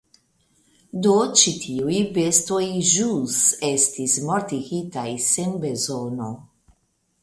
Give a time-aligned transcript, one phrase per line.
[1.07, 2.63] Do ĉi tiuj bestoj
[2.95, 3.39] ĵus
[3.71, 6.37] estis mortigitaj sen bezono.